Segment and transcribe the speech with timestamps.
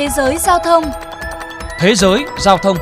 [0.00, 0.84] Thế giới giao thông
[1.78, 2.76] Thế giới giao thông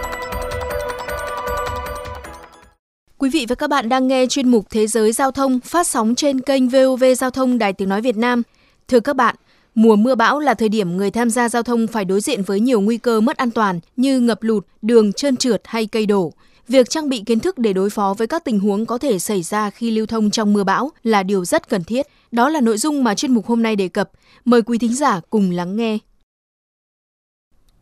[3.19, 6.15] Quý vị và các bạn đang nghe chuyên mục Thế giới giao thông phát sóng
[6.15, 8.43] trên kênh VOV Giao thông Đài Tiếng Nói Việt Nam.
[8.89, 9.37] Thưa các bạn,
[9.75, 12.60] mùa mưa bão là thời điểm người tham gia giao thông phải đối diện với
[12.60, 16.32] nhiều nguy cơ mất an toàn như ngập lụt, đường trơn trượt hay cây đổ.
[16.69, 19.42] Việc trang bị kiến thức để đối phó với các tình huống có thể xảy
[19.42, 22.06] ra khi lưu thông trong mưa bão là điều rất cần thiết.
[22.32, 24.10] Đó là nội dung mà chuyên mục hôm nay đề cập.
[24.45, 25.98] Mời quý thính giả cùng lắng nghe.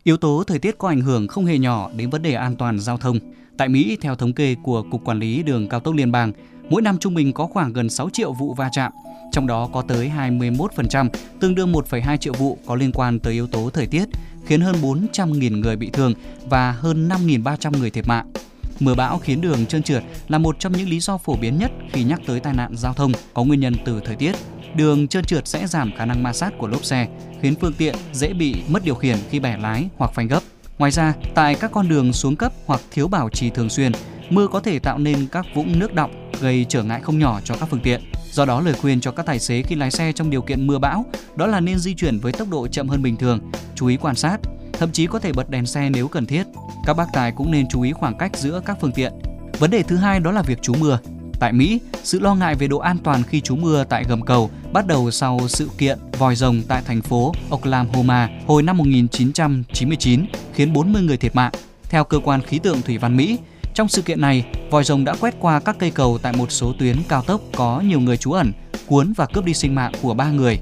[0.06, 2.80] Yếu tố thời tiết có ảnh hưởng không hề nhỏ đến vấn đề an toàn
[2.80, 3.18] giao thông.
[3.56, 6.32] Tại Mỹ, theo thống kê của Cục Quản lý Đường Cao tốc Liên bang,
[6.68, 8.92] mỗi năm trung bình có khoảng gần 6 triệu vụ va chạm,
[9.32, 11.08] trong đó có tới 21%,
[11.40, 14.04] tương đương 1,2 triệu vụ có liên quan tới yếu tố thời tiết,
[14.44, 16.12] khiến hơn 400.000 người bị thương
[16.48, 18.32] và hơn 5.300 người thiệt mạng.
[18.80, 21.72] Mưa bão khiến đường trơn trượt là một trong những lý do phổ biến nhất
[21.92, 24.32] khi nhắc tới tai nạn giao thông có nguyên nhân từ thời tiết.
[24.74, 27.08] Đường trơn trượt sẽ giảm khả năng ma sát của lốp xe,
[27.42, 30.40] khiến phương tiện dễ bị mất điều khiển khi bẻ lái hoặc phanh gấp.
[30.78, 33.92] Ngoài ra, tại các con đường xuống cấp hoặc thiếu bảo trì thường xuyên,
[34.30, 37.56] mưa có thể tạo nên các vũng nước đọng gây trở ngại không nhỏ cho
[37.60, 38.00] các phương tiện.
[38.32, 40.78] Do đó lời khuyên cho các tài xế khi lái xe trong điều kiện mưa
[40.78, 41.04] bão
[41.36, 43.40] đó là nên di chuyển với tốc độ chậm hơn bình thường,
[43.74, 44.38] chú ý quan sát,
[44.78, 46.44] thậm chí có thể bật đèn xe nếu cần thiết.
[46.86, 49.12] Các bác tài cũng nên chú ý khoảng cách giữa các phương tiện.
[49.58, 50.98] Vấn đề thứ hai đó là việc trú mưa.
[51.40, 54.50] Tại Mỹ, sự lo ngại về độ an toàn khi trú mưa tại gầm cầu
[54.72, 60.72] bắt đầu sau sự kiện vòi rồng tại thành phố Oklahoma hồi năm 1999 khiến
[60.72, 61.52] 40 người thiệt mạng.
[61.88, 63.38] Theo cơ quan khí tượng thủy văn Mỹ,
[63.74, 66.72] trong sự kiện này, vòi rồng đã quét qua các cây cầu tại một số
[66.78, 68.52] tuyến cao tốc có nhiều người trú ẩn,
[68.86, 70.60] cuốn và cướp đi sinh mạng của ba người.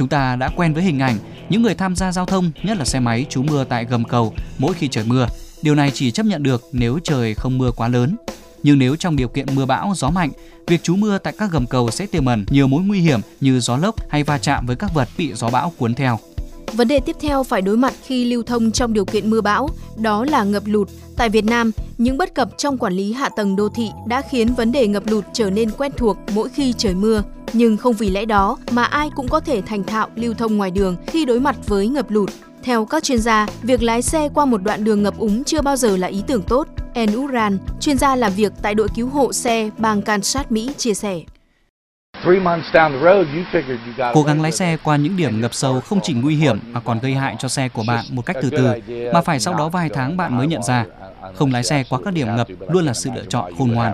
[0.00, 1.16] Chúng ta đã quen với hình ảnh
[1.48, 4.34] những người tham gia giao thông, nhất là xe máy trú mưa tại gầm cầu
[4.58, 5.26] mỗi khi trời mưa.
[5.62, 8.16] Điều này chỉ chấp nhận được nếu trời không mưa quá lớn.
[8.62, 10.30] Nhưng nếu trong điều kiện mưa bão, gió mạnh,
[10.66, 13.60] việc trú mưa tại các gầm cầu sẽ tiềm ẩn nhiều mối nguy hiểm như
[13.60, 16.18] gió lốc hay va chạm với các vật bị gió bão cuốn theo.
[16.72, 19.68] Vấn đề tiếp theo phải đối mặt khi lưu thông trong điều kiện mưa bão,
[19.96, 20.88] đó là ngập lụt.
[21.16, 24.54] Tại Việt Nam, những bất cập trong quản lý hạ tầng đô thị đã khiến
[24.54, 27.22] vấn đề ngập lụt trở nên quen thuộc mỗi khi trời mưa.
[27.52, 30.70] Nhưng không vì lẽ đó mà ai cũng có thể thành thạo lưu thông ngoài
[30.70, 32.30] đường khi đối mặt với ngập lụt.
[32.62, 35.76] Theo các chuyên gia, việc lái xe qua một đoạn đường ngập úng chưa bao
[35.76, 36.68] giờ là ý tưởng tốt.
[36.94, 40.94] En Uran, chuyên gia làm việc tại đội cứu hộ xe bang Kansas, Mỹ, chia
[40.94, 41.20] sẻ.
[44.14, 46.98] Cố gắng lái xe qua những điểm ngập sâu không chỉ nguy hiểm mà còn
[46.98, 48.70] gây hại cho xe của bạn một cách từ từ,
[49.12, 50.84] mà phải sau đó vài tháng bạn mới nhận ra.
[51.34, 53.92] Không lái xe qua các điểm ngập luôn là sự lựa chọn khôn ngoan.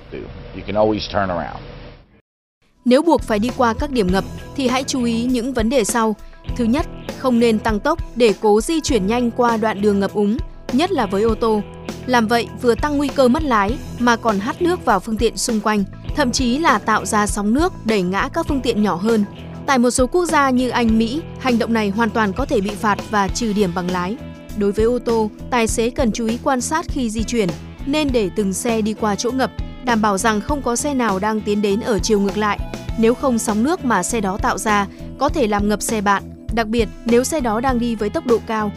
[2.85, 4.25] Nếu buộc phải đi qua các điểm ngập
[4.57, 6.17] thì hãy chú ý những vấn đề sau.
[6.57, 6.87] Thứ nhất,
[7.19, 10.37] không nên tăng tốc để cố di chuyển nhanh qua đoạn đường ngập úng,
[10.73, 11.63] nhất là với ô tô.
[12.07, 15.37] Làm vậy vừa tăng nguy cơ mất lái mà còn hắt nước vào phương tiện
[15.37, 15.85] xung quanh,
[16.17, 19.25] thậm chí là tạo ra sóng nước đẩy ngã các phương tiện nhỏ hơn.
[19.67, 22.61] Tại một số quốc gia như Anh, Mỹ, hành động này hoàn toàn có thể
[22.61, 24.17] bị phạt và trừ điểm bằng lái.
[24.57, 27.49] Đối với ô tô, tài xế cần chú ý quan sát khi di chuyển,
[27.87, 29.51] nên để từng xe đi qua chỗ ngập,
[29.85, 32.59] đảm bảo rằng không có xe nào đang tiến đến ở chiều ngược lại.
[32.99, 34.87] Nếu không sóng nước mà xe đó tạo ra
[35.19, 36.23] có thể làm ngập xe bạn,
[36.53, 38.73] đặc biệt nếu xe đó đang đi với tốc độ cao.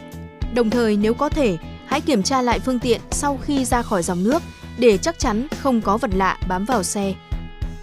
[0.54, 4.04] Đồng thời nếu có thể, hãy kiểm tra lại phương tiện sau khi ra khỏi
[4.04, 4.44] dòng nước
[4.78, 7.14] để chắc chắn không có vật lạ bám vào xe.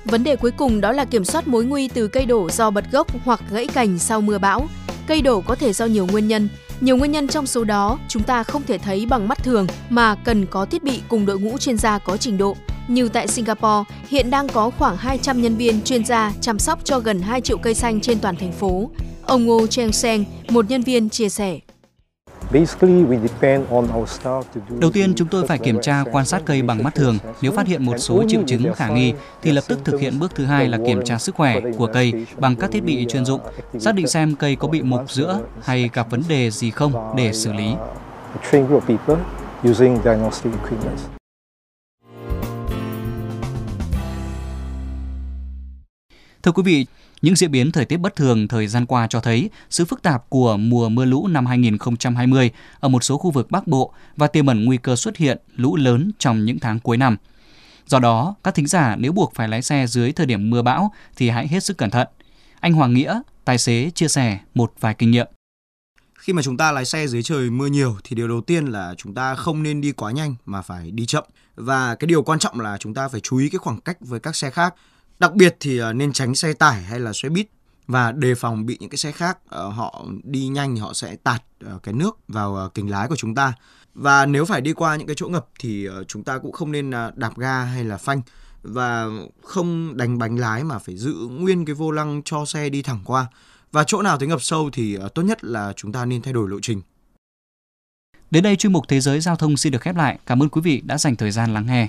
[0.07, 2.85] Vấn đề cuối cùng đó là kiểm soát mối nguy từ cây đổ do bật
[2.93, 4.69] gốc hoặc gãy cành sau mưa bão.
[5.07, 6.49] Cây đổ có thể do nhiều nguyên nhân.
[6.81, 10.15] Nhiều nguyên nhân trong số đó chúng ta không thể thấy bằng mắt thường mà
[10.15, 12.57] cần có thiết bị cùng đội ngũ chuyên gia có trình độ.
[12.89, 16.99] Như tại Singapore, hiện đang có khoảng 200 nhân viên chuyên gia chăm sóc cho
[16.99, 18.91] gần 2 triệu cây xanh trên toàn thành phố.
[19.23, 21.59] Ông Ngô Cheng Seng, một nhân viên chia sẻ.
[24.81, 27.19] Đầu tiên, chúng tôi phải kiểm tra quan sát cây bằng mắt thường.
[27.43, 29.13] Nếu phát hiện một số triệu chứng khả nghi,
[29.43, 32.27] thì lập tức thực hiện bước thứ hai là kiểm tra sức khỏe của cây
[32.37, 33.41] bằng các thiết bị chuyên dụng,
[33.79, 37.33] xác định xem cây có bị mục giữa hay gặp vấn đề gì không để
[37.33, 37.75] xử lý.
[46.47, 46.87] Thưa quý vị,
[47.23, 50.31] những diễn biến thời tiết bất thường thời gian qua cho thấy sự phức tạp
[50.31, 52.51] của mùa mưa lũ năm 2020
[52.81, 55.77] ở một số khu vực Bắc Bộ và tiềm ẩn nguy cơ xuất hiện lũ
[55.77, 57.17] lớn trong những tháng cuối năm.
[57.87, 60.93] Do đó, các thính giả nếu buộc phải lái xe dưới thời điểm mưa bão
[61.17, 62.09] thì hãy hết sức cẩn thận.
[62.61, 65.27] Anh Hoàng Nghĩa, tài xế chia sẻ một vài kinh nghiệm.
[66.19, 68.95] Khi mà chúng ta lái xe dưới trời mưa nhiều thì điều đầu tiên là
[68.99, 71.25] chúng ta không nên đi quá nhanh mà phải đi chậm.
[71.55, 74.21] Và cái điều quan trọng là chúng ta phải chú ý cái khoảng cách với
[74.21, 74.75] các xe khác.
[75.19, 77.47] Đặc biệt thì ờ, nên tránh xe tải hay là xe buýt
[77.87, 81.17] và đề phòng bị những cái xe khác ờ, họ đi nhanh thì họ sẽ
[81.17, 83.53] tạt ờ, cái nước vào kính lái của chúng ta
[83.95, 86.91] và nếu phải đi qua những cái chỗ ngập thì chúng ta cũng không nên
[86.91, 88.23] à, đạp ga hay là phanh
[88.63, 89.07] và
[89.43, 93.01] không đánh bánh lái mà phải giữ nguyên cái vô lăng cho xe đi thẳng
[93.05, 93.27] qua
[93.73, 96.49] và chỗ nào thấy ngập sâu thì tốt nhất là chúng ta nên thay đổi
[96.49, 96.83] lộ trình
[98.31, 100.19] Đến đây chuyên mục Thế giới Giao thông xin được khép lại.
[100.27, 101.89] Cảm ơn quý vị đã dành thời gian lắng nghe.